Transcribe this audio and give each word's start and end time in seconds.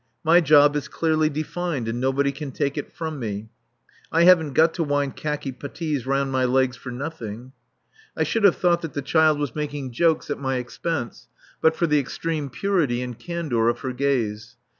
My 0.23 0.41
job 0.41 0.75
is 0.75 0.87
clearly 0.87 1.29
defined, 1.29 1.87
and 1.87 2.01
nobody 2.01 2.31
can 2.31 2.49
take 2.51 2.75
it 2.75 2.91
from 2.91 3.19
me. 3.19 3.49
I 4.11 4.23
haven't 4.23 4.53
got 4.53 4.73
to 4.73 4.83
wind 4.83 5.15
khaki 5.15 5.51
putties 5.51 6.07
round 6.07 6.31
my 6.31 6.43
legs 6.43 6.75
for 6.75 6.89
nothing. 6.89 7.51
I 8.17 8.23
should 8.23 8.43
have 8.43 8.55
thought 8.57 8.81
that 8.81 8.93
the 8.93 9.03
child 9.03 9.37
was 9.37 9.53
making 9.53 9.91
jokes 9.91 10.31
at 10.31 10.39
my 10.39 10.55
expense 10.55 11.27
but 11.61 11.75
for 11.75 11.85
the 11.85 11.99
extreme 11.99 12.49
purity 12.49 13.03
and 13.03 13.19
candour 13.19 13.69
of 13.69 13.81
her 13.81 13.93
gaze. 13.93 14.55